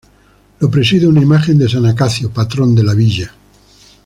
Lo 0.59 0.71
preside 0.71 1.05
una 1.05 1.21
imagen 1.21 1.59
de 1.59 1.69
San 1.69 1.85
Acacio, 1.85 2.33
patrón 2.33 2.73
de 2.73 2.81
la 2.83 2.95
villa. 2.95 3.31